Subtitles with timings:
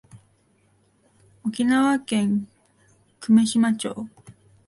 [1.45, 2.47] 沖縄県
[3.19, 4.07] 久米島町